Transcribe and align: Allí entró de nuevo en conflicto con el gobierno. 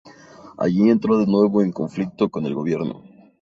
Allí 0.57 0.89
entró 0.89 1.19
de 1.19 1.27
nuevo 1.27 1.61
en 1.61 1.71
conflicto 1.71 2.29
con 2.31 2.47
el 2.47 2.55
gobierno. 2.55 3.03